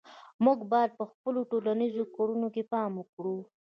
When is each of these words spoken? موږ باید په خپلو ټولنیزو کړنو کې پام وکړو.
موږ 0.45 0.59
باید 0.71 0.91
په 0.99 1.05
خپلو 1.11 1.39
ټولنیزو 1.51 2.03
کړنو 2.15 2.47
کې 2.55 2.63
پام 2.71 2.91
وکړو. 2.97 3.37